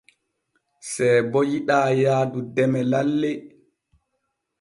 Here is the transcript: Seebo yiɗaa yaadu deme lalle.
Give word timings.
Seebo 0.91 1.39
yiɗaa 1.49 1.87
yaadu 2.01 2.39
deme 2.55 2.79
lalle. 2.91 3.31